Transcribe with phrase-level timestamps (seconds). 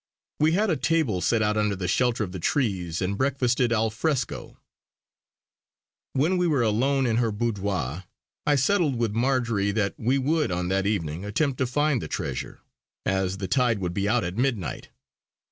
[0.39, 3.91] We had a table set out under the shelter of the trees and breakfasted al
[3.91, 4.57] fresco.
[6.13, 8.05] When we were alone in her boudoir
[8.47, 12.61] I settled with Marjory that we would on that evening attempt to find the treasure,
[13.05, 14.89] as the tide would be out at midnight.